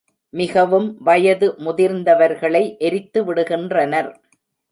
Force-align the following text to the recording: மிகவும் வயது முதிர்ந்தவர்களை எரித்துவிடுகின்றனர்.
மிகவும் 0.33 0.87
வயது 0.99 1.47
முதிர்ந்தவர்களை 1.59 2.63
எரித்துவிடுகின்றனர். 2.87 4.09